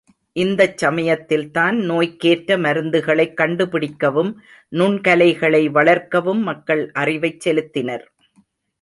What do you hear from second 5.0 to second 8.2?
கலைகளை வளர்க்கவும் மக்கள் அறிவைச் செலுத்தினர்.